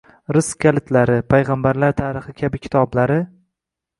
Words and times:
“Rizq 0.35 0.59
kalitlari”, 0.63 1.17
“Payg‘ambarlar 1.33 1.93
tarixi” 2.01 2.35
kabi 2.39 2.61
kitoblari 2.65 3.19